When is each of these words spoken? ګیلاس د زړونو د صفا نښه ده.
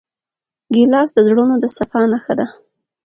ګیلاس 0.73 1.09
د 1.13 1.19
زړونو 1.27 1.55
د 1.59 1.65
صفا 1.77 2.01
نښه 2.11 2.33
ده. 2.39 2.45